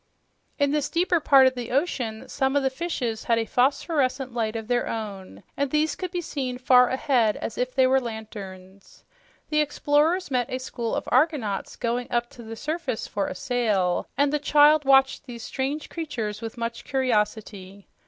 [0.57, 4.55] In this deeper part of the ocean some of the fishes had a phosphorescent light
[4.55, 9.03] of their own, and these could be seen far ahead as if they were lanterns.
[9.51, 14.07] The explorers met a school of argonauts going up to the surface for a sail,
[14.17, 17.87] and the child watched these strange creatures with much curiosity.